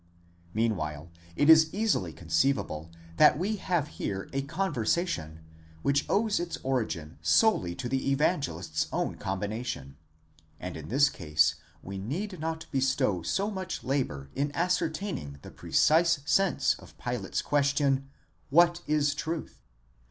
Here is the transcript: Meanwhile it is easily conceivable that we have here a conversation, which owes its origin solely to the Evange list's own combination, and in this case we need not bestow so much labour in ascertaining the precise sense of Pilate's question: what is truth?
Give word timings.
Meanwhile 0.55 1.11
it 1.35 1.47
is 1.47 1.71
easily 1.71 2.11
conceivable 2.11 2.89
that 3.17 3.37
we 3.37 3.57
have 3.57 3.87
here 3.87 4.31
a 4.33 4.41
conversation, 4.41 5.41
which 5.83 6.07
owes 6.09 6.39
its 6.39 6.57
origin 6.63 7.19
solely 7.21 7.75
to 7.75 7.87
the 7.87 8.11
Evange 8.15 8.47
list's 8.51 8.87
own 8.91 9.13
combination, 9.17 9.97
and 10.59 10.75
in 10.75 10.87
this 10.89 11.07
case 11.07 11.53
we 11.83 11.99
need 11.99 12.39
not 12.39 12.65
bestow 12.71 13.21
so 13.21 13.51
much 13.51 13.83
labour 13.83 14.31
in 14.33 14.51
ascertaining 14.55 15.37
the 15.43 15.51
precise 15.51 16.21
sense 16.25 16.73
of 16.79 16.97
Pilate's 16.97 17.43
question: 17.43 18.09
what 18.49 18.81
is 18.87 19.13
truth? 19.13 19.61